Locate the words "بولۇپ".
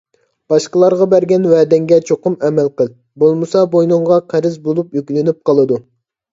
4.67-5.01